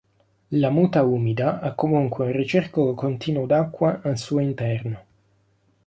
[0.61, 5.05] La muta umida ha comunque un ricircolo continuo d'acqua al suo interno.